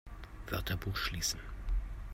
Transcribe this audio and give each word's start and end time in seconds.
Wörterbuch 0.47 0.97
schließen! 0.97 1.39